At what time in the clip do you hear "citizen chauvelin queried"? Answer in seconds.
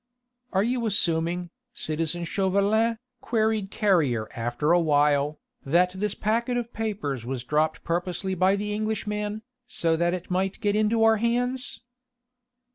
1.73-3.69